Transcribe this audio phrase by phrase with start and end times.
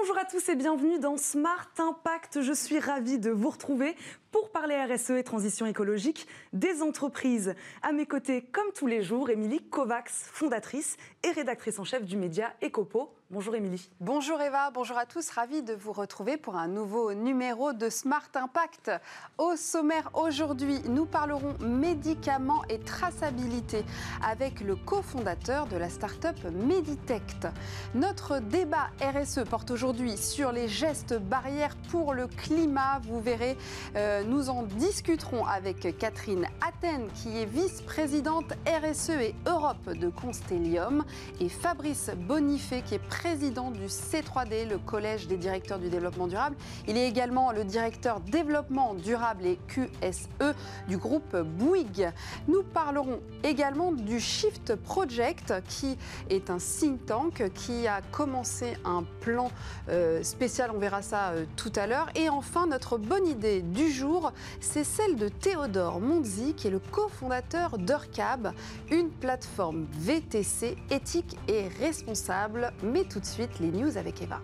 [0.00, 2.40] Bonjour à tous et bienvenue dans Smart Impact.
[2.40, 3.96] Je suis ravie de vous retrouver
[4.30, 7.56] pour parler RSE et transition écologique des entreprises.
[7.82, 12.16] À mes côtés, comme tous les jours, Émilie Kovacs, fondatrice et rédactrice en chef du
[12.16, 13.12] média Ecopo.
[13.30, 13.90] Bonjour Émilie.
[14.00, 18.30] Bonjour Eva, bonjour à tous, ravie de vous retrouver pour un nouveau numéro de Smart
[18.34, 18.90] Impact.
[19.36, 23.84] Au sommaire aujourd'hui, nous parlerons médicaments et traçabilité
[24.24, 27.46] avec le cofondateur de la start-up Meditect.
[27.94, 32.98] Notre débat RSE porte aujourd'hui sur les gestes barrières pour le climat.
[33.02, 33.58] Vous verrez,
[33.96, 41.04] euh, nous en discuterons avec Catherine Athènes, qui est vice-présidente RSE et Europe de Constellium,
[41.40, 46.54] et Fabrice Bonifay, qui est du C3D, le Collège des directeurs du développement durable.
[46.86, 50.54] Il est également le directeur développement durable et QSE
[50.86, 52.12] du groupe Bouygues.
[52.46, 55.98] Nous parlerons également du Shift Project, qui
[56.30, 59.50] est un think tank qui a commencé un plan
[59.88, 62.10] euh, spécial, on verra ça euh, tout à l'heure.
[62.14, 66.78] Et enfin, notre bonne idée du jour, c'est celle de Théodore Monzi, qui est le
[66.78, 68.52] cofondateur d'Eurcab,
[68.92, 72.72] une plateforme VTC éthique et responsable.
[73.08, 74.40] Tout de suite, les news avec Eva.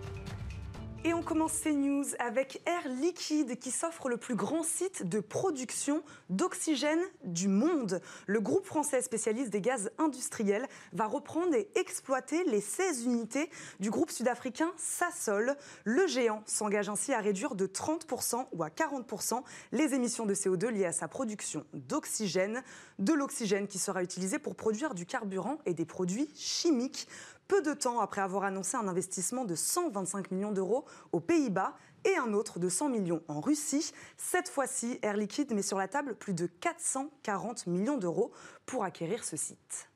[1.03, 5.19] Et on commence ces news avec Air Liquide qui s'offre le plus grand site de
[5.19, 8.01] production d'oxygène du monde.
[8.25, 13.91] Le groupe français spécialiste des gaz industriels va reprendre et exploiter les 16 unités du
[13.91, 15.55] groupe sud-africain Sasol.
[15.83, 20.69] Le géant s'engage ainsi à réduire de 30% ou à 40% les émissions de CO2
[20.69, 22.63] liées à sa production d'oxygène,
[22.97, 27.07] de l'oxygène qui sera utilisé pour produire du carburant et des produits chimiques
[27.47, 32.15] peu de temps après avoir annoncé un investissement de 125 millions d'euros aux Pays-Bas et
[32.17, 33.91] un autre de 100 millions en Russie.
[34.17, 38.31] Cette fois-ci, Air Liquide met sur la table plus de 440 millions d'euros
[38.65, 39.89] pour acquérir ce site.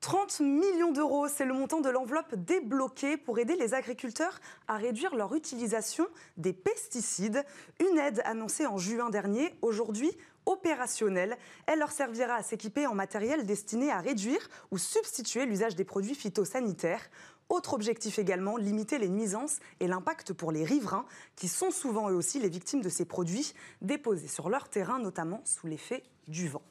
[0.00, 5.16] 30 millions d'euros, c'est le montant de l'enveloppe débloquée pour aider les agriculteurs à réduire
[5.16, 7.44] leur utilisation des pesticides.
[7.80, 10.16] Une aide annoncée en juin dernier, aujourd'hui
[10.48, 11.36] opérationnelle.
[11.66, 16.14] Elle leur servira à s'équiper en matériel destiné à réduire ou substituer l'usage des produits
[16.14, 17.08] phytosanitaires.
[17.48, 22.14] Autre objectif également, limiter les nuisances et l'impact pour les riverains, qui sont souvent eux
[22.14, 26.62] aussi les victimes de ces produits déposés sur leur terrain, notamment sous l'effet du vent.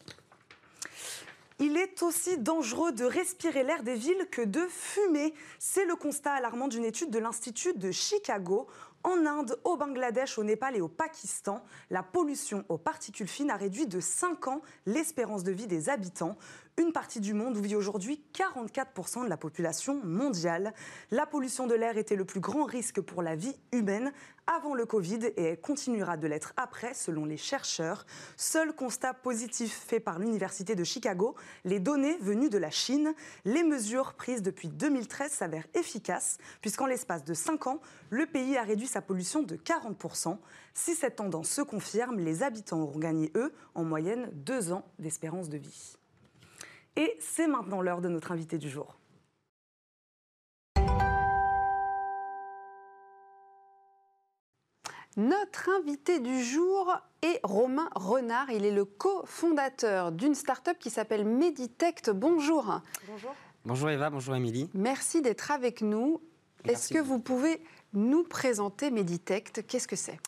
[1.59, 5.33] Il est aussi dangereux de respirer l'air des villes que de fumer.
[5.57, 8.67] C'est le constat alarmant d'une étude de l'Institut de Chicago.
[9.07, 13.55] En Inde, au Bangladesh, au Népal et au Pakistan, la pollution aux particules fines a
[13.55, 16.35] réduit de 5 ans l'espérance de vie des habitants.
[16.77, 20.73] Une partie du monde où vit aujourd'hui 44% de la population mondiale.
[21.09, 24.11] La pollution de l'air était le plus grand risque pour la vie humaine
[24.47, 28.05] avant le Covid et elle continuera de l'être après, selon les chercheurs.
[28.37, 31.35] Seul constat positif fait par l'Université de Chicago,
[31.65, 33.13] les données venues de la Chine.
[33.45, 38.63] Les mesures prises depuis 2013 s'avèrent efficaces, puisqu'en l'espace de 5 ans, le pays a
[38.63, 40.37] réduit sa pollution de 40%.
[40.73, 45.49] Si cette tendance se confirme, les habitants auront gagné, eux, en moyenne 2 ans d'espérance
[45.49, 45.97] de vie.
[46.95, 48.97] Et c'est maintenant l'heure de notre invité du jour.
[55.17, 58.51] Notre invité du jour est Romain Renard.
[58.51, 62.11] Il est le cofondateur d'une start-up qui s'appelle Meditect.
[62.11, 62.81] Bonjour.
[63.07, 63.33] Bonjour.
[63.65, 64.69] Bonjour Eva, bonjour Émilie.
[64.75, 66.21] Merci d'être avec nous.
[66.65, 67.63] Est-ce que vous pouvez
[67.93, 69.65] nous présenter Meditect?
[69.65, 70.19] Qu'est-ce que c'est?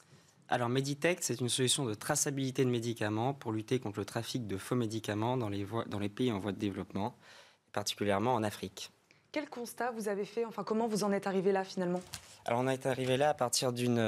[0.48, 4.58] Alors Meditech, c'est une solution de traçabilité de médicaments pour lutter contre le trafic de
[4.58, 7.16] faux médicaments dans les, dans les pays en voie de développement,
[7.74, 8.90] particulièrement en Afrique.
[9.32, 12.02] Quel constat vous avez fait Enfin, comment vous en êtes arrivé là finalement?
[12.46, 14.00] Alors on est arrivé là à partir d'une...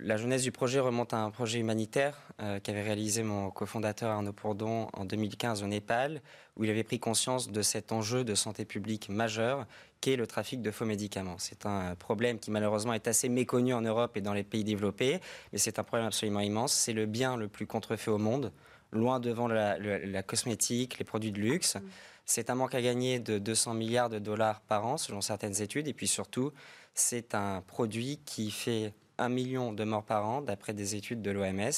[0.00, 4.32] la jeunesse du projet remonte à un projet humanitaire euh, qu'avait réalisé mon cofondateur Arnaud
[4.32, 6.22] Pourdon en 2015 au Népal,
[6.56, 9.66] où il avait pris conscience de cet enjeu de santé publique majeur
[10.00, 11.36] qu'est le trafic de faux médicaments.
[11.38, 15.20] C'est un problème qui malheureusement est assez méconnu en Europe et dans les pays développés,
[15.52, 16.72] mais c'est un problème absolument immense.
[16.72, 18.52] C'est le bien le plus contrefait au monde
[18.92, 21.74] loin devant la, cosmétique, les produits de luxe.
[21.74, 21.80] Mm.
[22.26, 25.86] C'est un manque à gagner de 200 milliards de dollars par an, selon certaines études.
[25.86, 26.52] Et puis surtout,
[26.92, 31.30] c'est un produit qui fait un million de morts par an, d'après des études de
[31.30, 31.70] l'OMS.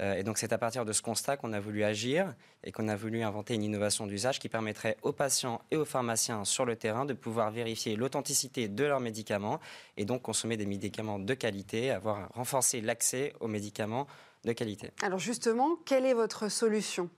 [0.00, 2.88] Euh, et donc c'est à partir de ce constat qu'on a voulu agir et qu'on
[2.88, 6.76] a voulu inventer une innovation d'usage qui permettrait aux patients et aux pharmaciens sur le
[6.76, 9.60] terrain de pouvoir vérifier l'authenticité de leurs médicaments
[9.96, 14.06] et donc consommer des médicaments de qualité, avoir renforcé l'accès aux médicaments
[14.44, 14.90] de qualité.
[15.02, 17.10] Alors justement, quelle est votre solution?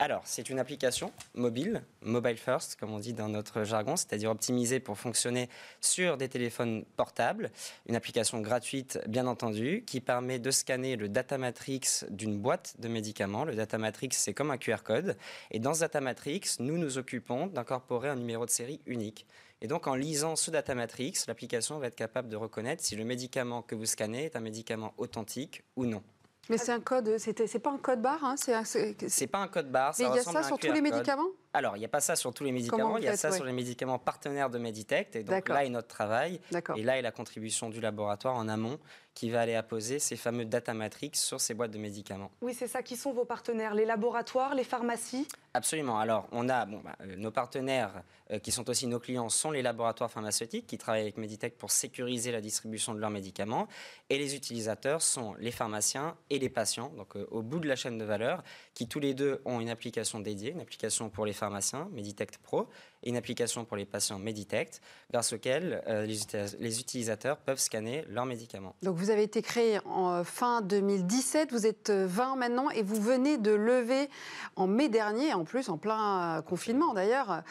[0.00, 4.80] Alors, c'est une application mobile, mobile first, comme on dit dans notre jargon, c'est-à-dire optimisée
[4.80, 5.50] pour fonctionner
[5.82, 7.50] sur des téléphones portables.
[7.86, 12.88] Une application gratuite, bien entendu, qui permet de scanner le data matrix d'une boîte de
[12.88, 13.44] médicaments.
[13.44, 15.18] Le data matrix, c'est comme un QR code.
[15.50, 19.26] Et dans ce data matrix, nous nous occupons d'incorporer un numéro de série unique.
[19.60, 23.04] Et donc, en lisant ce data matrix, l'application va être capable de reconnaître si le
[23.04, 26.02] médicament que vous scannez est un médicament authentique ou non.
[26.50, 29.94] Mais c'est un code, c'est pas un code barre, hein, c'est pas un code barre.
[29.98, 31.30] Mais il y a ça sur tous les médicaments?
[31.52, 33.44] Alors, il n'y a pas ça sur tous les médicaments, il y a ça sur
[33.44, 35.16] les médicaments partenaires de Meditech.
[35.16, 36.40] Et donc là est notre travail.
[36.76, 38.78] Et là est la contribution du laboratoire en amont
[39.14, 42.30] qui va aller apposer ces fameux data matrix sur ces boîtes de médicaments.
[42.40, 42.82] Oui, c'est ça.
[42.82, 43.74] Qui sont vos partenaires?
[43.74, 45.26] Les laboratoires, les pharmacies?
[45.52, 45.98] Absolument.
[45.98, 49.50] Alors, on a bon, bah, euh, nos partenaires euh, qui sont aussi nos clients sont
[49.50, 53.66] les laboratoires pharmaceutiques qui travaillent avec Meditech pour sécuriser la distribution de leurs médicaments.
[54.10, 57.76] Et les utilisateurs sont les pharmaciens et les patients, donc euh, au bout de la
[57.76, 58.44] chaîne de valeur,
[58.74, 62.68] qui tous les deux ont une application dédiée, une application pour les pharmaciens, Meditect Pro,
[63.02, 68.26] et une application pour les patients Meditect, grâce auquel euh, les, utilisateurs peuvent scanner leurs
[68.26, 68.76] médicaments.
[68.82, 72.82] Donc vous avez été créé en euh, fin 2017, vous êtes 20 euh, maintenant et
[72.82, 74.08] vous venez de lever
[74.54, 77.42] en mai dernier, en plus en plein confinement d'ailleurs,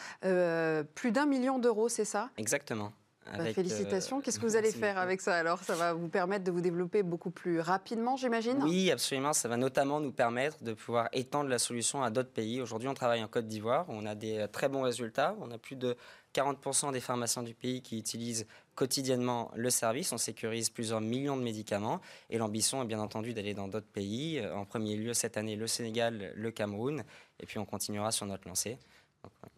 [0.94, 2.30] plus d'un million d'euros, c'est ça?
[2.38, 2.92] Exactement.
[3.36, 4.18] Bah, félicitations.
[4.18, 5.62] Euh, Qu'est-ce que vous allez faire avec ça alors?
[5.62, 8.62] Ça va vous permettre de vous développer beaucoup plus rapidement, j'imagine?
[8.62, 9.32] Oui, absolument.
[9.32, 12.60] Ça va notamment nous permettre de pouvoir étendre la solution à d'autres pays.
[12.60, 13.86] Aujourd'hui, on travaille en Côte d'Ivoire.
[13.88, 15.36] On a des euh, très bons résultats.
[15.40, 15.96] On a plus de
[16.34, 20.12] 40% des pharmaciens du pays qui utilisent quotidiennement le service.
[20.12, 22.00] On sécurise plusieurs millions de médicaments.
[22.30, 24.38] Et l'ambition est bien entendu d'aller dans d'autres pays.
[24.38, 27.04] Euh, en premier lieu, cette année, le Sénégal, le Cameroun.
[27.38, 28.78] Et puis, on continuera sur notre lancée.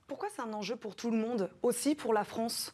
[0.06, 2.72] Pourquoi c'est un enjeu pour tout le monde, aussi pour la France?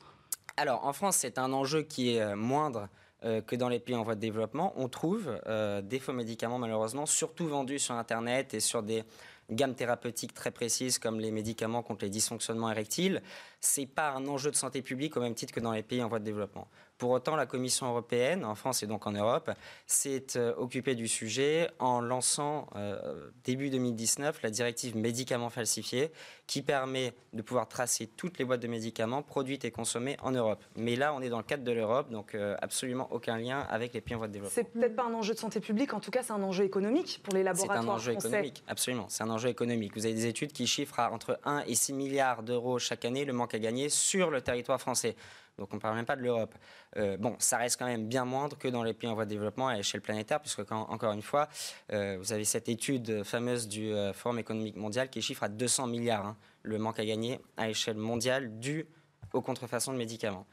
[0.58, 2.88] Alors, en France, c'est un enjeu qui est euh, moindre
[3.24, 4.72] euh, que dans les pays en voie de développement.
[4.76, 9.04] On trouve euh, des faux médicaments, malheureusement, surtout vendus sur Internet et sur des
[9.50, 13.22] gammes thérapeutiques très précises comme les médicaments contre les dysfonctionnements érectiles.
[13.60, 16.08] C'est pas un enjeu de santé publique au même titre que dans les pays en
[16.08, 16.66] voie de développement.
[16.98, 19.52] Pour autant, la Commission européenne, en France et donc en Europe,
[19.86, 26.10] s'est euh, occupée du sujet en lançant euh, début 2019 la directive médicaments falsifiés
[26.48, 30.64] qui permet de pouvoir tracer toutes les boîtes de médicaments produites et consommées en Europe.
[30.74, 33.94] Mais là, on est dans le cadre de l'Europe, donc euh, absolument aucun lien avec
[33.94, 34.54] les pays en voie de développement.
[34.54, 37.20] C'est peut-être pas un enjeu de santé publique, en tout cas, c'est un enjeu économique
[37.22, 39.06] pour les laboratoires C'est un enjeu économique, absolument.
[39.08, 39.92] C'est un enjeu économique.
[39.94, 43.24] Vous avez des études qui chiffrent à entre 1 et 6 milliards d'euros chaque année
[43.24, 45.14] le manque à gagner sur le territoire français.
[45.58, 46.54] Donc on ne parle même pas de l'Europe.
[46.96, 49.30] Euh, bon, ça reste quand même bien moindre que dans les pays en voie de
[49.30, 51.48] développement à l'échelle planétaire, puisque encore une fois,
[51.92, 55.88] euh, vous avez cette étude fameuse du euh, Forum économique mondial qui chiffre à 200
[55.88, 58.86] milliards hein, le manque à gagner à l'échelle mondiale dû
[59.34, 60.46] aux contrefaçons de médicaments.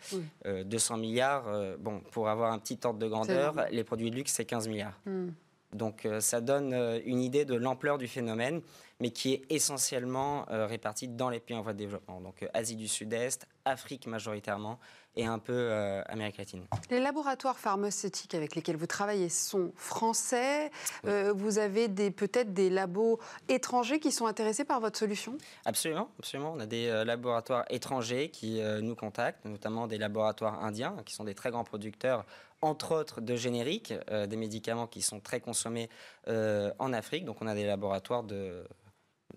[0.43, 1.45] 200 milliards,
[1.79, 4.99] bon, pour avoir un petit ordre de grandeur, les produits de luxe, c'est 15 milliards.
[5.05, 5.29] Hmm.
[5.71, 6.73] Donc ça donne
[7.05, 8.61] une idée de l'ampleur du phénomène,
[8.99, 12.21] mais qui est essentiellement réparti dans les pays en voie de développement.
[12.21, 14.79] Donc Asie du Sud-Est, Afrique majoritairement
[15.15, 16.65] et un peu euh, Amérique latine.
[16.89, 20.71] Les laboratoires pharmaceutiques avec lesquels vous travaillez sont français.
[21.05, 25.37] Euh, vous avez peut-être des labos étrangers qui sont intéressés par votre solution?
[25.65, 26.53] Absolument, absolument.
[26.55, 31.23] On a des euh, laboratoires étrangers qui nous contactent, notamment des laboratoires indiens qui sont
[31.23, 32.25] des très grands producteurs
[32.61, 35.89] entre autres de génériques, des médicaments qui sont très consommés
[36.27, 37.25] en Afrique.
[37.25, 38.23] Donc on a des laboratoires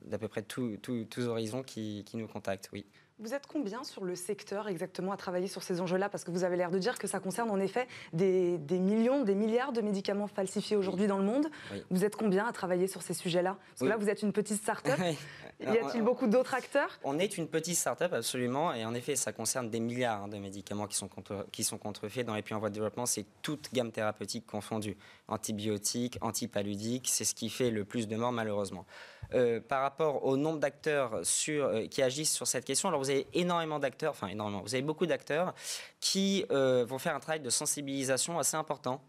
[0.05, 0.79] d'à peu près tous
[1.27, 2.87] horizons qui, qui nous contactent, oui.
[3.21, 6.09] Vous êtes combien sur le secteur exactement à travailler sur ces enjeux-là?
[6.09, 9.35] Parce que vous avez l'air de dire que ça concerne en effet des, millions, des
[9.35, 11.49] milliards de médicaments falsifiés aujourd'hui dans le monde.
[11.91, 13.57] Vous êtes combien à travailler sur ces sujets-là?
[13.71, 14.99] Parce que là, vous êtes une petite start-up.
[15.61, 16.99] y a-t-il beaucoup d'autres acteurs?
[17.05, 18.73] On est une petite start-up, absolument.
[18.75, 21.09] Et en effet, ça concerne des milliards de médicaments qui sont,
[21.51, 23.07] qui sont contrefaits dans les pays en voie de développement.
[23.07, 24.97] C'est toute gamme thérapeutique confondue.
[25.27, 28.87] Antibiotiques, antipaludiques, c'est ce qui fait le plus de morts, malheureusement.
[29.35, 33.27] Euh, par rapport au nombre d'acteurs euh, qui agissent sur cette question, alors vous avez
[33.35, 35.55] énormément d'acteurs, enfin énormément, vous avez beaucoup d'acteurs
[36.01, 39.03] qui euh, vont faire un travail de sensibilisation assez important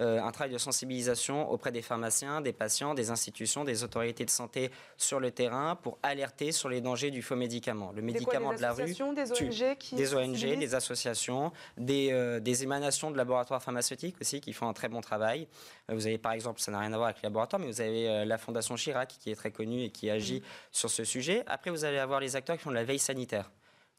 [0.00, 4.30] euh, un travail de sensibilisation auprès des pharmaciens, des patients, des institutions, des autorités de
[4.30, 7.92] santé sur le terrain pour alerter sur les dangers du faux médicament.
[7.94, 8.84] Le médicament de la rue.
[8.84, 14.52] Des ONG qui Des ONG, des associations, euh, des, émanations de laboratoires pharmaceutiques aussi qui
[14.52, 15.46] font un très bon travail.
[15.90, 17.80] Euh, vous avez par exemple, ça n'a rien à voir avec les laboratoires, mais vous
[17.80, 20.44] avez la Fondation Chirac qui est très connue et qui agit mmh.
[20.72, 21.44] sur ce sujet.
[21.46, 23.50] Après, vous allez avoir les acteurs qui font de la veille sanitaire.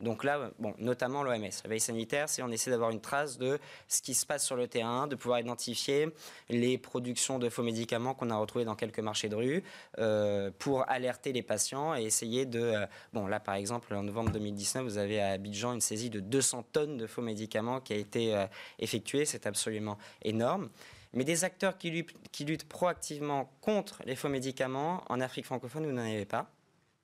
[0.02, 1.50] Donc là, bon, notamment l'OMS.
[1.64, 4.58] La veille sanitaire, c'est on essaie d'avoir une trace de ce qui se passe sur
[4.58, 6.10] le terrain, de pouvoir identifier
[6.50, 9.64] les productions de faux médicaments qu'on a retrouvés dans quelques marchés de rue
[10.00, 12.60] euh, pour alerter les patients et essayer de...
[12.60, 16.20] Euh, bon, là, par exemple, en novembre 2019, vous avez à Abidjan une saisie de
[16.20, 18.48] 200 tonnes de faux médicaments qui a été euh,
[18.80, 19.24] effectuée.
[19.24, 20.70] C'est absolument énorme.
[21.14, 25.86] Mais des acteurs qui luttent, qui luttent proactivement contre les faux médicaments, en Afrique francophone,
[25.86, 26.52] vous n'en avez pas.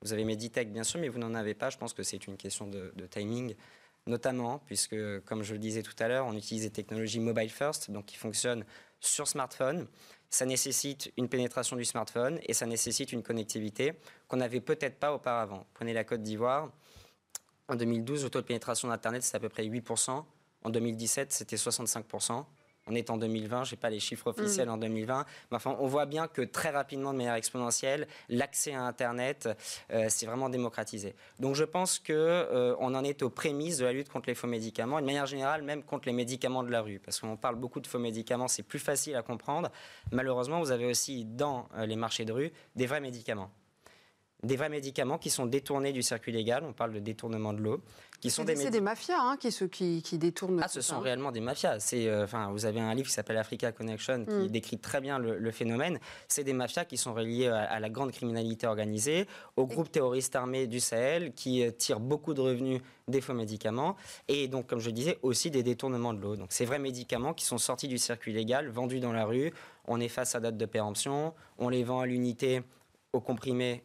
[0.02, 1.70] Vous avez Meditech, bien sûr, mais vous n'en avez pas.
[1.70, 3.54] Je pense que c'est une question de, timing,
[4.06, 7.90] notamment puisque, comme je le disais tout à l'heure, on utilise des technologies mobile first,
[7.90, 8.64] donc qui fonctionnent
[9.00, 9.86] sur smartphone.
[10.28, 13.92] Ça nécessite une pénétration du smartphone et ça nécessite une connectivité
[14.28, 15.66] qu'on n'avait peut-être pas auparavant.
[15.74, 16.70] Prenez la Côte d'Ivoire.
[17.68, 20.24] En 2012, le taux de pénétration d'Internet, c'est à peu près 8%.
[20.64, 22.44] En 2017, c'était 65%.
[22.86, 24.72] On est en 2020, je n'ai pas les chiffres officiels mm.
[24.72, 28.82] en 2020, mais enfin, on voit bien que très rapidement, de manière exponentielle, l'accès à
[28.82, 29.48] Internet
[29.92, 31.14] euh, s'est vraiment démocratisé.
[31.38, 34.34] Donc je pense qu'on euh, on en est aux prémices de la lutte contre les
[34.34, 37.36] faux médicaments, et de manière générale, même contre les médicaments de la rue, parce qu'on
[37.36, 39.70] parle beaucoup de faux médicaments, c'est plus facile à comprendre.
[40.10, 43.50] Malheureusement, vous avez aussi dans euh, les marchés de rue des vrais médicaments
[44.44, 46.64] des vrais médicaments qui sont détournés du circuit légal.
[46.64, 47.80] On parle de détournement de l'eau.
[48.20, 50.60] Qui sont des, des mafias hein, qui, qui, qui, détournent.
[50.62, 51.80] Ah, ce sont réellement des mafias.
[51.80, 54.48] C'est, euh, vous avez un livre qui s'appelle Africa Connection qui mm.
[54.48, 55.98] décrit très bien le, phénomène.
[56.28, 60.66] C'est des mafias qui sont reliées à, la grande criminalité organisée, aux groupes terroristes armés
[60.66, 63.96] du Sahel qui euh, tirent beaucoup de revenus des faux médicaments
[64.28, 66.36] et donc, comme je disais, aussi des détournements de l'eau.
[66.36, 69.52] Donc, ces vrais médicaments qui sont sortis du circuit légal, vendus dans la rue.
[69.86, 71.34] On est face à date de péremption.
[71.58, 72.62] On les vend à l'unité
[73.12, 73.82] au comprimé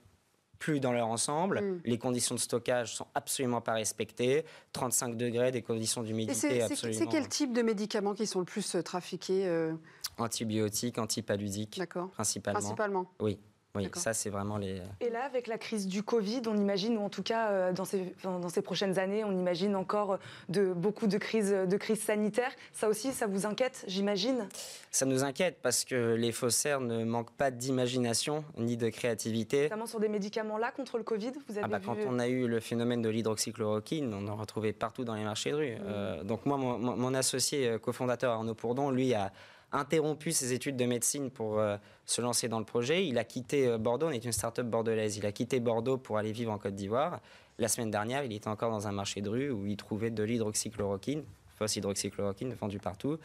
[0.57, 1.61] plus dans leur ensemble.
[1.61, 1.81] Mm.
[1.85, 4.45] Les conditions de stockage sont absolument pas respectées.
[4.73, 6.99] 35 degrés, des conditions d'humidité absolument.
[6.99, 9.73] C'est quel type de médicaments qui sont le plus euh, trafiqués euh?
[10.17, 11.79] Antibiotiques, antipaludiques,
[12.13, 12.59] principalement.
[12.59, 13.11] Principalement.
[13.19, 13.37] Oui.
[13.77, 14.79] Oui, ça, c'est vraiment les.
[14.79, 17.73] Euh, Et là, avec la crise du Covid, on imagine, ou en tout cas euh,
[17.73, 20.19] dans ces, dans ces prochaines années, on imagine encore
[20.49, 22.51] de, beaucoup de crises, de crises sanitaires.
[22.73, 24.47] Ça aussi, ça vous inquiète, j'imagine?
[24.91, 29.63] Ça nous inquiète parce que les faussaires ne manquent pas d'imagination ni de créativité.
[29.63, 32.27] Notamment sur des médicaments là contre le Covid, vous avez ah bah, Quand on a
[32.27, 35.75] eu le phénomène de l'hydroxychloroquine, on en retrouvait partout dans les marchés de rue.
[35.75, 35.79] Mmh.
[35.87, 39.31] Euh, donc moi, mon, mon associé cofondateur Arnaud Pourdon, lui, a
[39.71, 43.05] interrompu ses études de médecine pour euh, se lancer dans le projet.
[43.05, 45.17] Il a quitté euh, Bordeaux, on est une start-up bordelaise.
[45.17, 47.19] Il a quitté Bordeaux pour aller vivre en Côte d'Ivoire.
[47.57, 50.23] La semaine dernière, il était encore dans un marché de rue où il trouvait de
[50.23, 51.23] l'hydroxychloroquine,
[51.57, 53.17] fausse hydroxychloroquine vendue partout,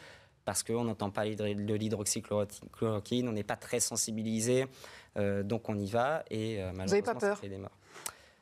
[0.44, 4.66] parce qu'on n'entend pas de l'hydroxychloroquine, on n'est pas très sensibilisé,
[5.18, 7.76] euh, donc on y va et malheureusement, ça fait des morts.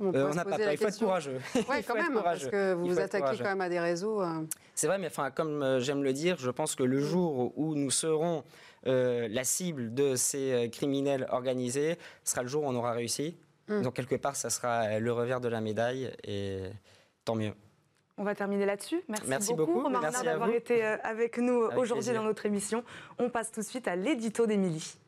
[0.00, 1.40] On euh, n'a pas peur, il faut être courageux.
[1.54, 4.23] Oui, quand même, parce que vous vous attaquez quand même à des réseaux.
[4.23, 4.47] Euh.
[4.75, 7.75] C'est vrai, mais enfin, comme euh, j'aime le dire, je pense que le jour où
[7.75, 8.42] nous serons
[8.85, 13.37] la cible de ces criminels organisés sera le jour où on aura réussi.
[13.69, 13.83] Hmm.
[13.83, 16.62] Donc, quelque part, ça sera le revers de la médaille, et
[17.26, 17.52] tant mieux.
[18.16, 19.02] On va terminer là-dessus.
[19.26, 19.90] Merci, beaucoup, beaucoup.
[20.00, 22.83] Merci d'avoir été avec nous aujourd'hui dans notre émission.
[23.19, 24.99] On passe tout de suite à l'édito d'Émilie.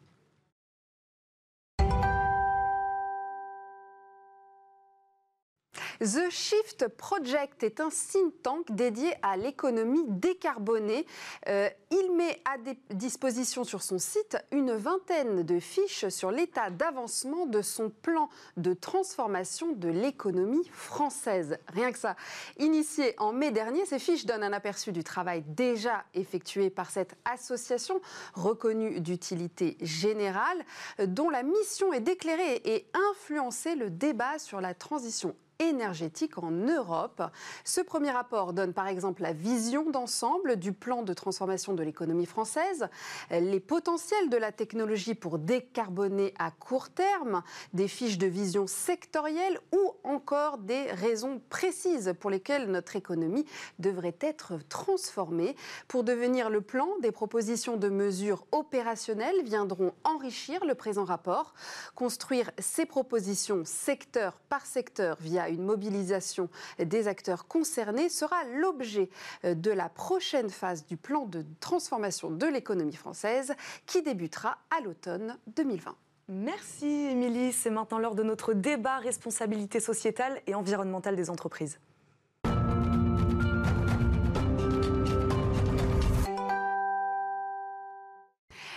[6.02, 11.06] The Shift Project est un think tank dédié à l'économie décarbonée.
[11.46, 12.56] Euh, il met à
[12.92, 18.74] disposition sur son site une vingtaine de fiches sur l'état d'avancement de son plan de
[18.74, 21.56] transformation de l'économie française.
[21.68, 22.16] Rien que ça.
[22.58, 27.14] Initié en mai dernier, ces fiches donnent un aperçu du travail déjà effectué par cette
[27.24, 28.00] association
[28.34, 30.64] reconnue d'utilité générale,
[30.98, 37.22] dont la mission est d'éclairer et influencer le débat sur la transition énergétique en Europe.
[37.64, 42.26] Ce premier rapport donne par exemple la vision d'ensemble du plan de transformation de l'économie
[42.26, 42.88] française,
[43.30, 47.42] les potentiels de la technologie pour décarboner à court terme,
[47.72, 53.46] des fiches de vision sectorielle ou encore des raisons précises pour lesquelles notre économie
[53.78, 55.56] devrait être transformée.
[55.88, 61.54] Pour devenir le plan, des propositions de mesures opérationnelles viendront enrichir le présent rapport.
[61.94, 69.10] Construire ces propositions secteur par secteur via une mobilisation des acteurs concernés sera l'objet
[69.44, 73.54] euh, de la prochaine phase du plan de transformation de l'économie française
[73.86, 75.94] qui débutera à l'automne 2020.
[76.28, 81.78] Merci Émilie, c'est maintenant l'heure de notre débat responsabilité sociétale et environnementale des entreprises.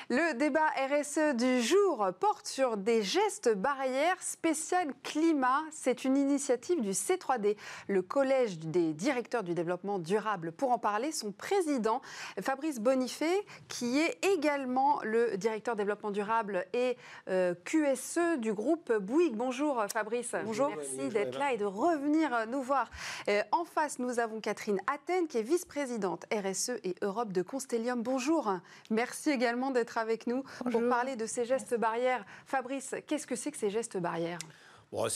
[0.10, 5.64] Le débat RSE du jour porte sur des gestes barrières spéciales climat.
[5.72, 7.58] C'est une initiative du C3D,
[7.88, 10.52] le Collège des directeurs du développement durable.
[10.52, 12.04] Pour en parler, son président,
[12.40, 13.34] Fabrice Bonifay,
[13.68, 16.98] qui est également le directeur développement durable et
[17.28, 19.36] euh, QSE du groupe Bouygues.
[19.36, 20.36] Bonjour Fabrice.
[20.46, 20.70] Bonjour.
[20.70, 22.92] Merci d'être là et de revenir nous voir.
[23.28, 28.04] Euh, en face, nous avons Catherine Athènes, qui est vice-présidente RSE et Europe de Constellium.
[28.04, 28.54] Bonjour.
[28.92, 32.26] Merci également d'être avec nous pour parler de ces gestes barrières.
[32.46, 34.40] Fabrice, qu'est-ce que c'est que ces gestes barrières?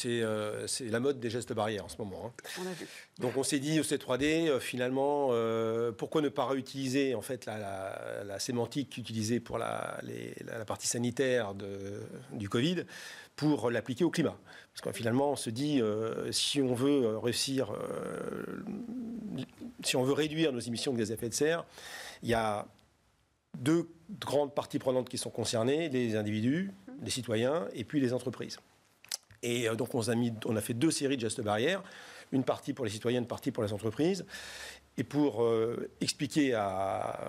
[0.05, 2.27] Euh, c'est, la mode des gestes barrières en ce moment.
[2.27, 2.43] Hein.
[2.61, 2.87] On a vu.
[3.19, 7.45] Donc on s'est dit au C3D, euh, finalement, euh, pourquoi ne pas réutiliser en fait
[7.45, 9.99] la, sémantique utilisée pour la,
[10.45, 12.83] la partie sanitaire de, du Covid
[13.35, 14.37] pour l'appliquer au climat?
[14.73, 15.81] Parce que finalement, on se dit,
[16.31, 17.73] si on veut réussir,
[19.83, 21.65] si on veut réduire nos émissions de gaz à effet de serre,
[22.23, 22.65] il y a
[23.59, 23.89] deux
[24.19, 26.71] grandes parties prenantes qui sont concernées, les individus,
[27.03, 28.57] les citoyens et puis les entreprises.
[29.41, 31.81] Et donc on a, mis, on a fait deux séries de gestes barrières,
[32.31, 34.25] une partie pour les citoyens, une partie pour les entreprises
[34.97, 36.53] et pour euh, expliquer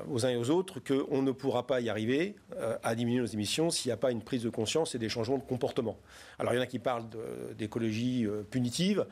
[0.09, 3.27] aux uns et aux autres qu'on ne pourra pas y arriver euh, à diminuer nos
[3.27, 5.97] émissions s'il n'y a pas une prise de conscience et des changements de comportement.
[6.39, 7.07] Alors il y en a qui parlent
[7.57, 9.07] d'écologie euh, punitive.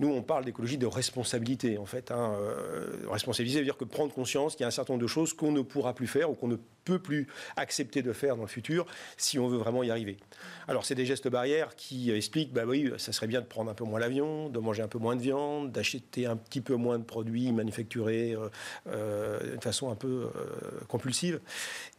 [0.00, 2.10] Nous, on parle d'écologie de responsabilité, en fait.
[2.10, 2.36] Hein.
[3.10, 5.52] responsabilité, veut dire que prendre conscience qu'il y a un certain nombre de choses qu'on
[5.52, 7.26] ne pourra plus faire ou qu'on ne peut plus
[7.56, 8.86] accepter de faire dans le futur
[9.16, 10.16] si on veut vraiment y arriver.
[10.68, 13.74] Alors, c'est des gestes barrières qui expliquent, bah oui, ça serait bien de prendre un
[13.74, 16.98] peu moins l'avion, de manger un peu moins de viande, d'acheter un petit peu moins
[16.98, 18.48] de produits manufacturés euh,
[18.88, 21.40] euh, de façon un peu euh, compulsive.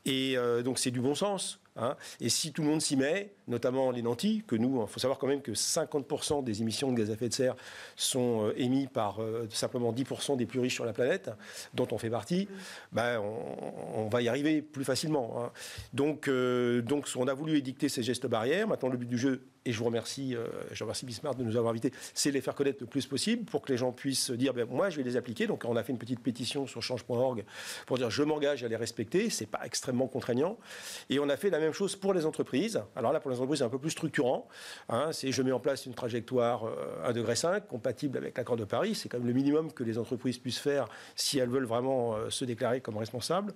[0.06, 1.60] Et donc, c'est du bon sens.
[1.76, 1.96] Hein.
[2.20, 5.20] Et si tout le monde s'y met, notamment les nantis, que nous, il faut savoir
[5.20, 7.56] quand même que 50% des émissions de gaz à effet de serre
[7.96, 11.30] sont émises par simplement 10% des plus riches sur la planète,
[11.74, 12.48] dont on fait partie,
[12.92, 13.20] ben,
[13.96, 15.36] on, va y arriver plus facilement.
[15.44, 15.52] Hein.
[15.94, 18.68] Donc, donc, on a voulu édicter ces gestes barrières.
[18.68, 21.58] Maintenant, le but du jeu, et je vous remercie, euh, je remercie Bismarck de nous
[21.58, 24.54] avoir invités, c'est les faire connaître le plus possible pour que les gens puissent dire,
[24.54, 25.48] ben, moi, je vais les appliquer.
[25.48, 27.44] Donc, on a fait une petite pétition sur change.org
[27.86, 29.30] pour dire, je m'engage à les respecter.
[29.30, 30.58] C'est pas extrêmement contraignant.
[31.10, 32.82] Et on a fait la même chose pour les entreprises.
[32.96, 34.48] Alors là, pour les entreprises, c'est un peu plus structurant.
[34.90, 35.10] Hein.
[35.12, 37.36] c'est, je mets en place une trajectoire 1,5 euh, degré
[37.68, 38.96] compatible avec l'accord de Paris.
[38.96, 42.30] C'est quand même le minimum que les entreprises puissent faire si elles veulent vraiment euh,
[42.30, 43.54] se déclarer comme responsables.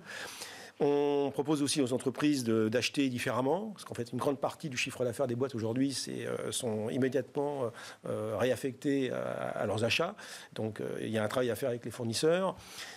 [0.79, 5.03] On propose aussi aux entreprises d'acheter différemment, parce qu'en fait, une grande partie du chiffre
[5.05, 7.71] d'affaires des boîtes aujourd'hui euh, sont immédiatement
[8.07, 10.15] euh, réaffectés à, leurs achats.
[10.53, 12.55] Donc, euh, il y a un travail à faire avec les fournisseurs.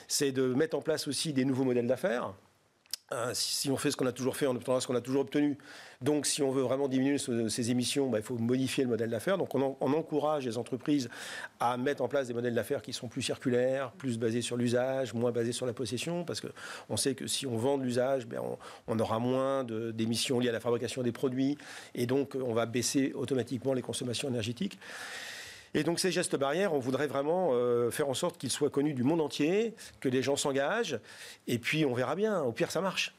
[0.09, 2.33] C'est de mettre en place aussi des nouveaux modèles d'affaires.
[3.34, 5.56] Si on fait ce qu'on a toujours fait, on obtiendra ce qu'on a toujours obtenu.
[6.02, 9.38] Donc, si on veut vraiment diminuer ces émissions, bah, il faut modifier le modèle d'affaires.
[9.38, 11.08] Donc, on, encourage les entreprises
[11.60, 15.14] à mettre en place des modèles d'affaires qui sont plus circulaires, plus basés sur l'usage,
[15.14, 18.40] moins basés sur la possession, parce qu'on sait que si on vend de l'usage, ben,
[18.88, 21.56] on, aura moins d'émissions liées à la fabrication des produits,
[21.94, 24.78] et donc on va baisser automatiquement les consommations énergétiques.
[25.76, 28.95] Et donc ces gestes barrières, on voudrait vraiment euh, faire en sorte qu'ils soient connus
[28.95, 30.99] du monde entier, que les gens s'engagent,
[31.47, 32.41] et puis on verra bien.
[32.41, 33.15] Au pire, ça marche.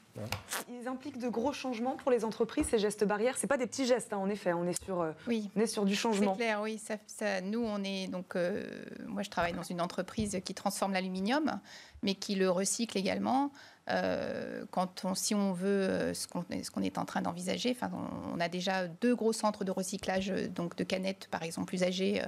[0.68, 3.36] Ils impliquent de gros changements pour les entreprises, ces gestes barrières.
[3.38, 4.52] C'est pas des petits gestes, hein, en effet.
[4.52, 5.48] On est sur, euh, oui.
[5.54, 6.32] on est sur du changement.
[6.32, 6.82] C'est clair, oui.
[7.06, 8.34] Ça, nous, on est donc.
[8.34, 8.66] Euh,
[9.06, 11.60] moi, je travaille dans une entreprise qui transforme l'aluminium,
[12.02, 13.52] mais qui le recycle également.
[13.90, 17.90] Euh, quand on, si on veut ce qu'on est en train d'envisager, enfin,
[18.34, 22.22] on, a déjà deux gros centres de recyclage donc de canettes, par exemple, usagées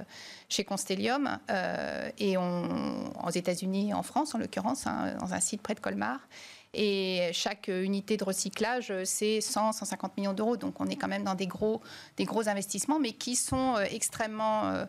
[0.49, 1.39] chez Constellium,
[2.17, 5.79] et on, aux États-Unis et en France, en l'occurrence, hein, dans un site près de
[5.79, 6.19] Colmar.
[6.73, 10.55] Et chaque unité de recyclage, c'est 100, 150 millions d'euros.
[10.55, 11.81] Donc on est quand même dans des gros,
[12.15, 14.85] des gros investissements, mais qui sont euh, extrêmement euh,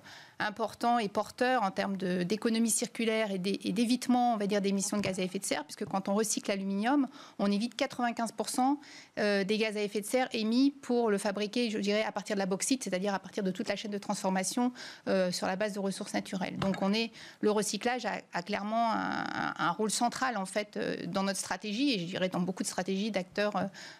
[0.46, 5.18] important et porteur en termes d'économie circulaire et d'évitement, on va dire, d'émissions de gaz
[5.18, 8.76] à effet de serre, puisque quand on recycle l'aluminium, on évite 95%
[9.18, 12.37] euh, des gaz à effet de serre émis pour le fabriquer, je dirais, à partir
[12.37, 14.72] de la bauxite, c'est-à-dire à partir de toute la chaîne de transformation
[15.09, 16.57] euh, sur la base de ressources naturelles.
[16.59, 21.38] Donc, on est, le recyclage a, clairement un, rôle central, en fait, euh, dans notre
[21.38, 23.52] stratégie, et je dirais dans beaucoup de stratégies d'acteurs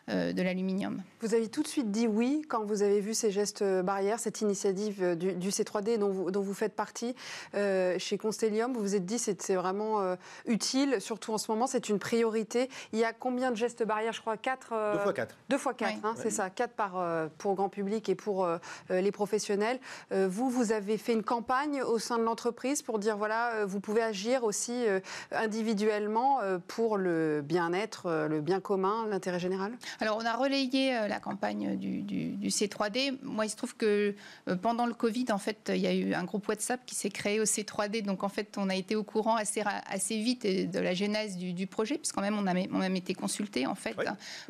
[0.09, 1.03] de l'aluminium.
[1.21, 4.41] Vous avez tout de suite dit oui quand vous avez vu ces gestes barrières, cette
[4.41, 7.15] initiative du, du C3D dont vous, dont vous faites partie
[7.55, 8.73] euh, chez Constellium.
[8.73, 10.17] Vous vous êtes dit que c'est vraiment euh,
[10.47, 12.69] utile, surtout en ce moment, c'est une priorité.
[12.93, 14.13] Il y a combien de gestes barrières?
[14.13, 15.37] Je crois 4 euh, Deux fois 4.
[15.49, 16.51] Deux fois 4, hein, c'est ça.
[16.51, 18.49] 4 par, pour grand public et pour
[18.89, 19.79] les professionnels.
[20.11, 24.03] vous, vous avez fait une campagne au sein de l'entreprise pour dire voilà, vous pouvez
[24.03, 24.85] agir aussi
[25.31, 29.73] individuellement pour le bien-être, le bien commun, l'intérêt général?
[30.01, 33.19] Alors, on a relayé la campagne du, du, C3D.
[33.23, 34.15] Moi, il se trouve que
[34.63, 37.41] pendant le Covid, en fait, il y a eu un groupe WhatsApp qui s'est créé
[37.41, 38.03] au C3D.
[38.03, 41.67] Donc en fait, on a été au courant assez, assez vite de la genèse du,
[41.67, 43.97] projet, puisqu'en même on a, on a même été consulté en fait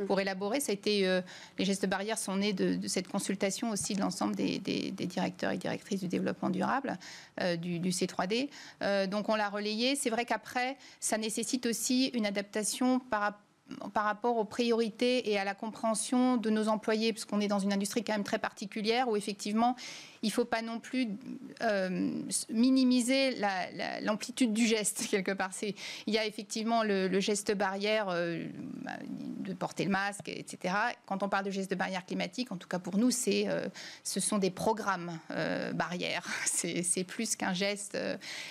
[0.07, 0.61] pour élaborer.
[0.61, 1.21] Ça a été, euh,
[1.59, 6.01] les gestes barrières sont nés de, cette consultation aussi de l'ensemble des, directeurs et directrices
[6.01, 6.99] du développement durable
[7.41, 8.49] euh, du, C3D.
[8.83, 9.97] Euh, donc on l'a relayé.
[9.97, 13.23] C'est vrai qu'après, ça nécessite aussi une adaptation par
[13.95, 17.59] par rapport aux priorités et à la compréhension de nos employés, parce qu'on est dans
[17.59, 19.77] une industrie quand même très particulière où effectivement
[20.23, 21.09] il ne faut pas non plus
[21.63, 23.37] euh, minimiser
[24.03, 25.51] l'amplitude du geste, quelque part.
[26.07, 28.47] Il y a effectivement le, geste barrière euh,
[28.83, 30.75] bah, de porter le masque, etc.
[31.07, 33.69] Quand on parle de geste barrière climatique, en tout cas pour nous, euh,
[34.05, 35.19] ce sont des programmes
[35.75, 36.27] barrières.
[36.45, 37.99] C'est plus qu'un geste.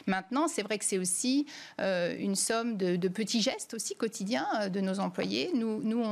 [0.08, 1.46] Maintenant, c'est vrai que c'est aussi
[1.80, 5.52] une somme de, petits gestes aussi quotidiens de nos employés employés.
[5.56, 6.04] Nous, nous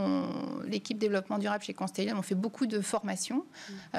[0.68, 3.46] l'équipe développement durable chez Constellium, on fait beaucoup de formations.
[3.70, 3.98] Mmh.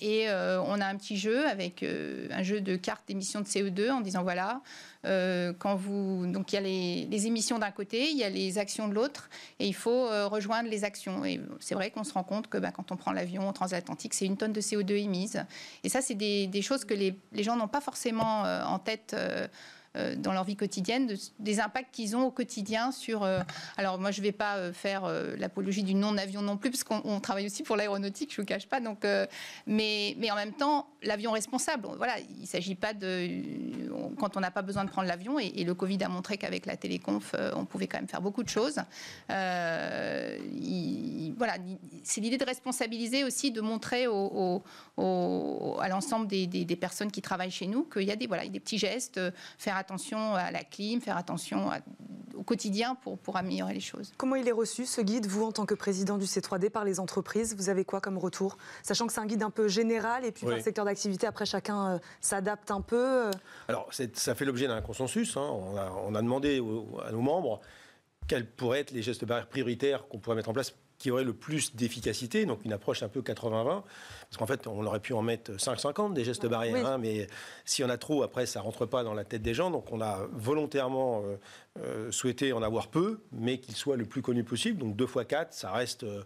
[0.00, 1.84] et on a un petit jeu avec
[2.30, 4.62] un jeu de cartes d'émissions de CO2 en disant voilà,
[5.04, 8.58] euh, quand vous, donc il y a les, émissions d'un côté, il y a les
[8.58, 11.24] actions de l'autre, et il faut euh, rejoindre les actions.
[11.24, 14.26] Et c'est vrai qu'on se rend compte que bah, quand on prend l'avion transatlantique, c'est
[14.26, 15.44] une tonne de CO2 émise.
[15.82, 19.16] Et ça, c'est des, choses que les, les gens n'ont pas forcément euh, en tête.
[19.94, 23.24] Euh, dans leur vie quotidienne, des impacts qu'ils ont au quotidien sur.
[23.24, 23.40] Euh,
[23.76, 25.02] alors moi, je ne vais pas euh, faire
[25.36, 28.66] l'apologie du non-avion non plus, parce qu'on travaille aussi pour l'aéronautique, je ne vous cache
[28.66, 28.80] pas.
[28.80, 29.06] Donc,
[29.66, 31.88] mais, mais en même temps, l'avion responsable.
[31.98, 33.28] Voilà, il ne s'agit pas de
[34.18, 35.38] quand on n'a pas besoin de prendre l'avion.
[35.38, 38.48] Et, le Covid a montré qu'avec la téléconf, on pouvait quand même faire beaucoup de
[38.48, 38.80] choses.
[39.28, 40.38] voilà,
[42.02, 44.62] c'est l'idée de responsabiliser aussi, de montrer au,
[44.98, 48.60] à l'ensemble des, des, personnes qui travaillent chez nous qu'il y a des voilà, des
[48.60, 49.20] petits gestes,
[49.58, 51.70] faire attention à la clim, faire attention
[52.34, 54.12] au quotidien pour, pour améliorer les choses.
[54.16, 57.00] Comment il est reçu, ce guide, vous, en tant que président du C3D, par les
[57.00, 57.54] entreprises?
[57.56, 58.56] Vous avez quoi comme retour?
[58.82, 60.54] Sachant que c'est un guide un peu général et puis oui.
[60.54, 63.26] le secteur d'activité, après, chacun euh, s'adapte un peu.
[63.26, 63.30] Euh.
[63.68, 65.36] Alors, ça fait l'objet d'un consensus.
[65.36, 65.46] Hein.
[65.50, 66.62] On, a, on, a, demandé
[67.06, 67.60] à nos membres
[68.26, 71.32] quels pourraient être les gestes barrières prioritaires qu'on pourrait mettre en place qui aurait le
[71.32, 75.22] plus d'efficacité, donc une approche un peu 80-20, parce qu'en fait, on aurait pu en
[75.22, 77.26] mettre 5-50 des gestes barrières, hein, mais
[77.64, 79.90] s'il y en a trop, après, ça rentre pas dans la tête des gens, donc
[79.90, 81.36] on a volontairement euh,
[81.80, 85.24] euh, souhaité en avoir peu, mais qu'ils soient le plus connus possible, donc 2 fois
[85.24, 86.04] 4, ça reste...
[86.04, 86.22] Euh,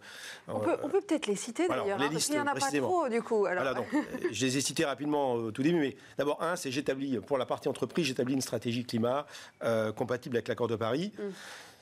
[0.46, 3.22] on peut, peut-être les citer d'ailleurs, hein, parce qu'il n'y en a pas trop du
[3.22, 3.46] coup.
[3.46, 3.62] Alors.
[3.62, 3.86] Voilà, donc,
[4.30, 7.46] je les ai cités rapidement au tout début, mais d'abord, un, c'est j'établis, pour la
[7.46, 9.24] partie entreprise, j'établis une stratégie climat
[9.96, 11.14] compatible avec l'accord de Paris.
[11.18, 11.22] Mm.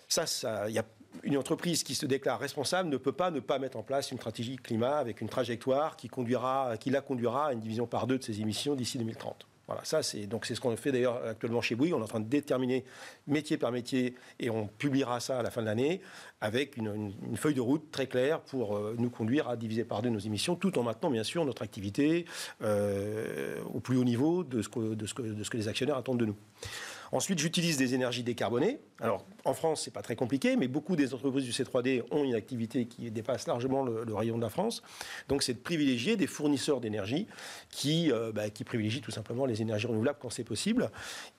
[0.06, 0.84] Ça, il y a
[1.22, 4.18] une entreprise qui se déclare responsable ne peut pas ne pas mettre en place une
[4.18, 8.18] stratégie climat avec une trajectoire qui, conduira, qui la conduira à une division par deux
[8.18, 9.46] de ses émissions d'ici 2030.
[9.66, 11.94] Voilà, ça c'est donc ce qu'on fait d'ailleurs actuellement chez Bouygues.
[11.94, 12.84] On est en train de déterminer
[13.26, 16.02] métier par métier et on publiera ça à la fin de l'année
[16.42, 20.10] avec une, feuille de route très claire pour euh, nous conduire à diviser par deux
[20.10, 22.26] nos émissions, tout en maintenant bien sûr notre activité
[22.60, 26.36] euh, au plus haut niveau de ce que les actionnaires attendent de nous.
[27.12, 28.78] Ensuite, j'utilise des énergies décarbonées.
[29.00, 32.34] Alors, en France, c'est pas très compliqué, mais beaucoup des entreprises du C3D ont une
[32.34, 34.82] activité qui dépasse largement le, rayon de la France.
[35.28, 37.26] Donc, c'est de privilégier des fournisseurs d'énergie
[37.70, 40.90] qui, euh, bah, privilégient tout simplement les énergies renouvelables quand c'est possible.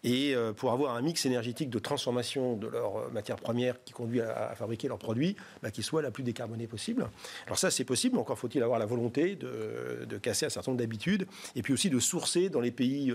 [0.03, 3.93] Et euh, pour avoir un mix énergétique de transformation de leurs euh, matières premières qui
[3.93, 7.09] conduit à, fabriquer leurs produits, bah, qui soit la plus décarbonée possible.
[7.47, 10.79] Alors ça, c'est possible, mais encore faut-il avoir la volonté de, casser un certain nombre
[10.79, 13.13] d'habitudes, et puis aussi de sourcer dans les pays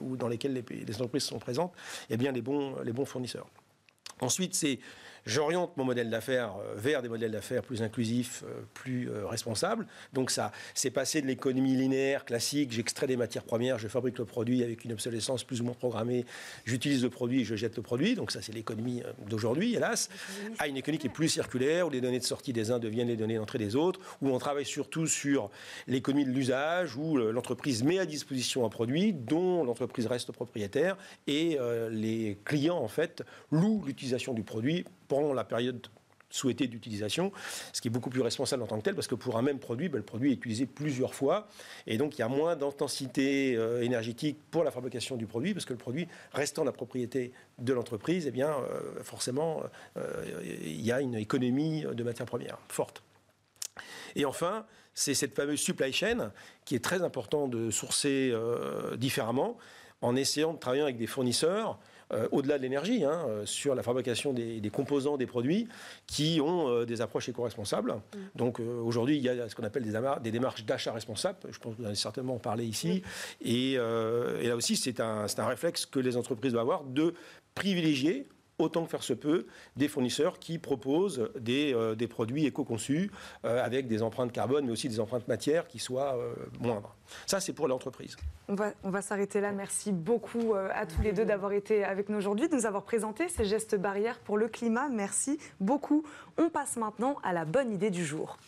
[0.00, 1.72] où, dans lesquels les, les entreprises sont présentes
[2.10, 3.46] eh bien, les bons, les bons fournisseurs.
[4.20, 4.78] Ensuite, c'est
[5.28, 9.86] j'oriente mon modèle d'affaires euh, vers des modèles d'affaires plus inclusifs, euh, plus euh, responsables.
[10.14, 14.24] Donc ça, c'est passer de l'économie linéaire classique, j'extrais des matières premières, je fabrique le
[14.24, 16.24] produit avec une obsolescence plus ou moins programmée,
[16.64, 18.14] j'utilise le produit, je jette le produit.
[18.14, 20.08] Donc ça, c'est l'économie d'aujourd'hui, hélas,
[20.58, 23.08] à une économie qui est plus circulaire, où les données de sortie des uns deviennent
[23.08, 25.50] les données d'entrée des autres, où on travaille surtout sur
[25.86, 31.58] l'économie de l'usage, où l'entreprise met à disposition un produit dont l'entreprise reste propriétaire et
[31.90, 34.84] les clients, en fait, louent l'utilisation du produit
[35.32, 35.86] la période
[36.30, 37.32] souhaitée d'utilisation,
[37.72, 39.58] ce qui est beaucoup plus responsable en tant que tel, parce que pour un même
[39.58, 41.48] produit, ben, le produit est utilisé plusieurs fois,
[41.86, 45.64] et donc il y a moins d'intensité euh, énergétique pour la fabrication du produit, parce
[45.64, 49.62] que le produit restant la propriété de l'entreprise, eh bien euh, forcément,
[49.96, 50.24] euh,
[50.62, 53.02] il y a une économie de matières premières forte.
[54.16, 56.32] Et enfin, c'est cette fameuse supply chain
[56.64, 58.34] qui est très important de sourcer
[58.96, 59.56] différemment,
[60.00, 61.78] en essayant de travailler avec des fournisseurs
[62.12, 65.68] euh, au-delà de l'énergie, hein, euh, sur la fabrication des, composants des produits
[66.06, 67.92] qui ont euh, des approches éco-responsables.
[67.92, 68.18] Mm.
[68.34, 71.38] Donc aujourd'hui, il y a ce qu'on appelle des, démarches d'achat responsable.
[71.50, 73.02] Je pense que vous en avez certainement parlé ici.
[73.42, 77.14] Et, là aussi, c'est un, un réflexe que les entreprises doivent avoir de
[77.54, 78.26] privilégier
[78.58, 83.10] autant que faire se peut, des fournisseurs qui proposent des, euh, des produits éco-conçus
[83.44, 86.94] euh, avec des empreintes carbone, mais aussi des empreintes matières qui soient euh, moindres.
[87.26, 88.16] Ça, c'est pour l'entreprise.
[88.48, 89.52] On va, on va s'arrêter là.
[89.52, 93.28] Merci beaucoup à tous les deux d'avoir été avec nous aujourd'hui, de nous avoir présenté
[93.28, 94.88] ces gestes barrières pour le climat.
[94.88, 96.04] Merci beaucoup.
[96.36, 98.38] On passe maintenant à la bonne idée du jour.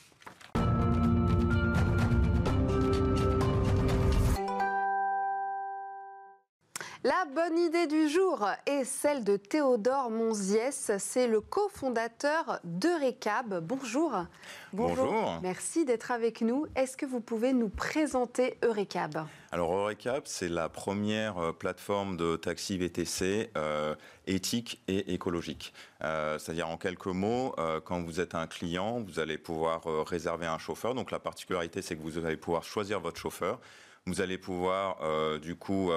[7.02, 10.90] La bonne idée du jour est celle de Théodore Monziès.
[10.98, 13.64] C'est le cofondateur d'Eurecab.
[13.66, 14.26] Bonjour.
[14.74, 15.38] Bonjour.
[15.42, 16.66] Merci d'être avec nous.
[16.76, 22.36] Est-ce que vous pouvez nous présenter Eurecab Alors Eurecab, c'est la première euh, plateforme de
[22.36, 23.94] taxi VTC euh,
[24.26, 25.72] éthique et écologique.
[26.02, 27.54] Euh, c'est-à-dire en quelques mots,
[27.86, 30.94] quand vous êtes un client, vous allez pouvoir réserver un chauffeur.
[30.94, 33.58] Donc la particularité, c'est que vous allez pouvoir choisir votre chauffeur
[34.06, 34.98] Vous allez pouvoir
[35.40, 35.90] du coup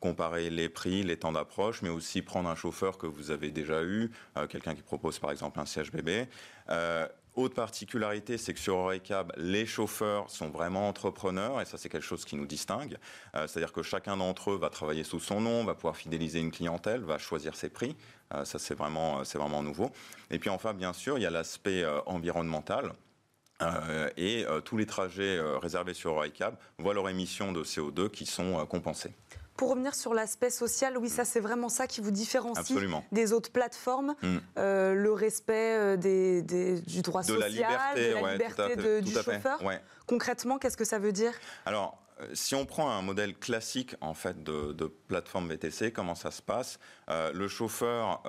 [0.00, 3.84] comparer les prix, les temps d'approche, mais aussi prendre un chauffeur que vous avez déjà
[3.84, 4.10] eu,
[4.48, 6.26] quelqu'un qui propose par exemple un siège bébé.
[7.36, 12.04] Autre particularité, c'est que sur Orecab, les chauffeurs sont vraiment entrepreneurs et ça c'est quelque
[12.04, 12.98] chose qui nous distingue.
[13.36, 16.50] Euh, c'est-à-dire que chacun d'entre eux va travailler sous son nom, va pouvoir fidéliser une
[16.50, 17.96] clientèle, va choisir ses prix.
[18.34, 19.92] Euh, ça c'est vraiment, vraiment nouveau.
[20.30, 22.94] Et puis enfin, bien sûr, il y a l'aspect euh, environnemental.
[24.16, 29.12] Et tous les trajets réservés sur Orecab voient leur émission de CO2 qui sont compensées.
[29.60, 32.78] Pour revenir sur l'aspect social, oui, ça c'est vraiment ça qui vous différencie
[33.12, 34.38] des autres plateformes, mm.
[34.56, 39.62] euh, le respect euh, des, du droit social, de la liberté du chauffeur.
[40.06, 41.34] Concrètement, qu'est-ce que ça veut dire?
[41.66, 46.30] Alors, euh, si on prend un modèle classique en fait de, plateforme VTC, comment ça
[46.30, 46.78] se passe?
[47.08, 48.22] Le chauffeur,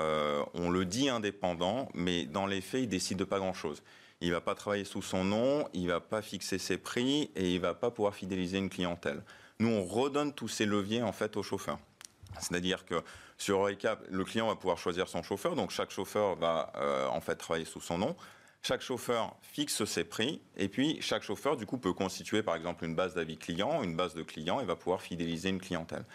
[0.54, 3.84] on le dit indépendant, mais dans les faits, il décide de pas grand-chose.
[4.22, 7.60] Il va pas travailler sous son nom, il va pas fixer ses prix et il
[7.60, 9.24] va pas pouvoir fidéliser une clientèle.
[9.60, 11.80] Nous, on redonne tous ces leviers en fait au chauffeur.
[12.40, 13.02] C'est-à-dire que
[13.38, 17.20] sur Recap, le client va pouvoir choisir son chauffeur, donc chaque chauffeur va euh, en
[17.20, 18.16] fait travailler sous son nom.
[18.64, 22.86] Chaque chauffeur fixe ses prix et puis chaque chauffeur du coup peut constituer par exemple
[22.86, 26.06] une base d'avis client, une base de clients et va pouvoir fidéliser une clientèle.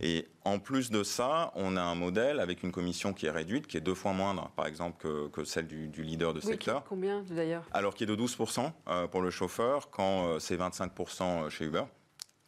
[0.00, 3.66] Et en plus de ça, on a un modèle avec une commission qui est réduite,
[3.66, 6.84] qui est deux fois moindre par exemple que, celle du, leader de secteur.
[6.88, 7.64] Combien d'ailleurs?
[7.72, 11.84] Alors qui est de 12% euh, pour le chauffeur quand euh, c'est 25% chez Uber.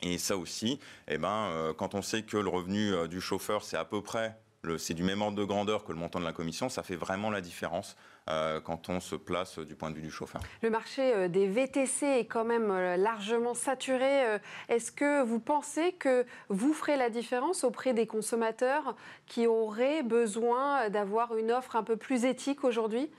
[0.01, 3.65] Et ça aussi, eh ben, euh, quand on sait que le revenu euh, du chauffeur,
[3.65, 4.39] c'est à peu près,
[4.79, 7.31] c'est du même ordre de grandeur que le montant de la commission, ça fait vraiment
[7.31, 8.18] la différence euh,
[8.65, 10.41] quand on se place du point de vue du chauffeur.
[10.63, 14.39] Le marché des VTC est quand même largement saturé.
[14.69, 20.91] Est-ce que vous pensez que vous ferez la différence auprès des consommateurs qui auraient besoin
[20.91, 23.11] d'avoir une offre un peu plus éthique aujourd'hui?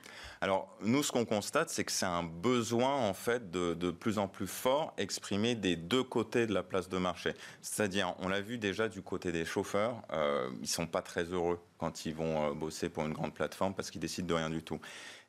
[0.42, 4.28] Alors, nous, ce qu'on constate, c'est que c'est un besoin, en fait, de, plus en
[4.28, 7.34] plus fort exprimé des deux côtés de la place de marché.
[7.62, 11.60] C'est-à-dire, on l'a vu déjà du côté des chauffeurs, euh, ils sont pas très heureux
[11.80, 14.62] quand ils vont euh, bosser pour une grande plateforme parce qu'ils décident de rien du
[14.62, 14.80] tout.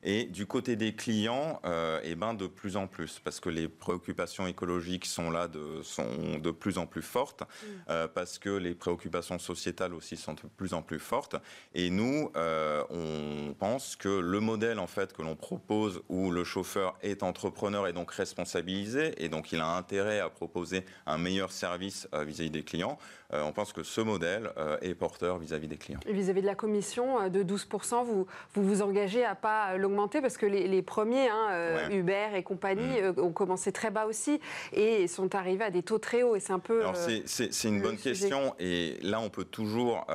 [0.03, 3.67] Et du côté des clients, euh, eh ben de plus en plus, parce que les
[3.67, 7.67] préoccupations écologiques sont là, de, sont de plus en plus fortes, mm.
[7.89, 11.35] euh, parce que les préoccupations sociétales aussi sont de plus en plus fortes.
[11.75, 16.43] Et nous, euh, on pense que le modèle en fait que l'on propose, où le
[16.43, 21.51] chauffeur est entrepreneur et donc responsabilisé, et donc il a intérêt à proposer un meilleur
[21.51, 22.97] service vis-à-vis des clients,
[23.31, 25.99] on pense que ce modèle est porteur vis-à-vis des clients.
[26.05, 29.77] Vis-à-vis de la commission de 12%, vous vous, vous engagez à pas
[30.21, 33.17] parce que les, premiers, hein, euh, Uber et compagnie, mm.
[33.17, 34.39] euh, ont commencé très bas aussi
[34.73, 36.35] et sont arrivés à des taux très hauts.
[36.35, 36.81] Et c'est un peu.
[36.81, 40.05] Alors euh, c'est une bonne question et là on peut toujours.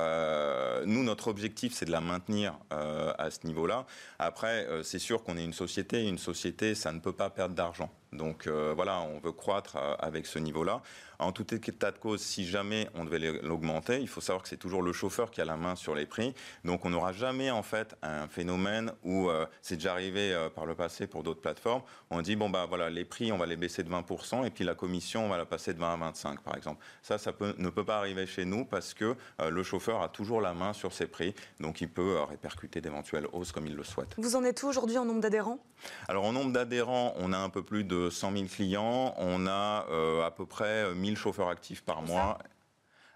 [0.85, 3.85] nous notre objectif c'est de la maintenir à ce niveau-là.
[4.19, 6.07] Après c'est sûr qu'on est une société.
[6.07, 7.89] Une société ça ne peut pas perdre d'argent.
[8.13, 10.81] Donc voilà, on veut croître avec ce niveau-là.
[11.19, 14.57] En tout état de cause, si jamais on devait l'augmenter, il faut savoir que c'est
[14.57, 16.35] toujours le chauffeur qui a la main sur les prix.
[16.63, 20.67] Donc on n'aura jamais en fait un phénomène où euh, c'est déjà arrivé euh, par
[20.67, 21.81] le passé pour d'autres plateformes.
[22.11, 24.63] On dit bon bah voilà les prix on va les baisser de 20% et puis
[24.63, 26.85] la commission on va la passer de 20 à 25 par exemple.
[27.01, 30.39] Ça ça ne peut pas arriver chez nous parce que euh, le chauffeur a toujours
[30.39, 34.13] la main sur ses prix, donc il peut répercuter d'éventuelles hausses comme il le souhaite.
[34.17, 35.59] Vous en êtes où aujourd'hui en nombre d'adhérents?
[36.07, 39.85] Alors en nombre d'adhérents, on a un peu plus de 100 000 clients, on a
[40.25, 42.37] à peu près 1000 chauffeurs actifs par mois.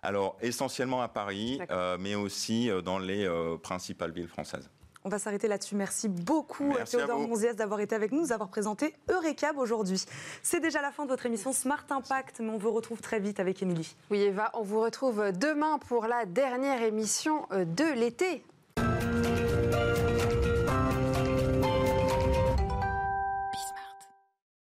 [0.03, 4.69] Alors, essentiellement à Paris, euh, mais aussi euh, dans les euh, principales villes françaises.
[5.03, 5.75] On va s'arrêter là-dessus.
[5.75, 10.03] Merci beaucoup, Théodore Monzias, d'avoir été avec nous, d'avoir présenté Eurecab aujourd'hui.
[10.43, 13.39] C'est déjà la fin de votre émission Smart Impact, mais on vous retrouve très vite
[13.39, 13.95] avec Émilie.
[14.11, 18.43] Oui, Eva, on vous retrouve demain pour la dernière émission de l'été.